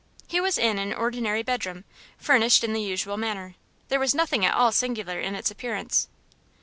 [0.27, 1.83] He was in an ordinary bedroom,
[2.17, 3.53] furnished in the usual manner.
[3.89, 6.07] There was nothing at all singular in its appearance.